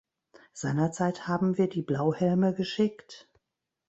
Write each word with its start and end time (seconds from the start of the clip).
Seinerzeit 0.51 1.27
haben 1.27 1.59
wir 1.59 1.69
die 1.69 1.83
Blauhelme 1.83 2.55
geschickt. 2.55 3.29